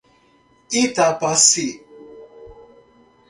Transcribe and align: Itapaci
Itapaci 0.81 1.67